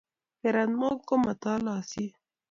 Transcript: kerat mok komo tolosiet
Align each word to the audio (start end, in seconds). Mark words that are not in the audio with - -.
kerat 0.39 0.69
mok 0.79 0.97
komo 1.07 1.31
tolosiet 1.41 2.13